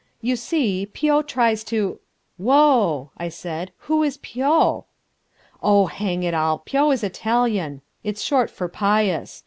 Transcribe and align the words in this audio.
"You 0.19 0.35
see, 0.35 0.87
Pio 0.87 1.21
tries 1.21 1.63
to...." 1.65 1.99
"Whoa!" 2.37 3.11
I 3.17 3.29
said, 3.29 3.71
"who 3.85 4.01
is 4.01 4.17
Pio?" 4.17 4.85
"Oh, 5.61 5.85
hang 5.85 6.23
it 6.23 6.33
all, 6.33 6.57
Pio 6.57 6.89
is 6.89 7.03
Italian, 7.03 7.83
it's 8.03 8.23
short 8.23 8.49
for 8.49 8.67
Pius. 8.67 9.39